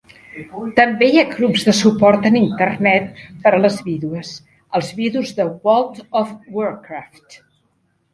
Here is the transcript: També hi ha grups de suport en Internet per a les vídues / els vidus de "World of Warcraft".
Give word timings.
També 0.77 1.07
hi 1.09 1.19
ha 1.23 1.33
grups 1.33 1.65
de 1.65 1.73
suport 1.79 2.23
en 2.29 2.37
Internet 2.39 3.21
per 3.43 3.51
a 3.57 3.59
les 3.65 3.77
vídues 3.89 4.31
/ 4.53 4.75
els 4.79 4.89
vidus 5.01 5.35
de 5.41 5.47
"World 5.67 6.01
of 6.23 6.33
Warcraft". 6.57 7.37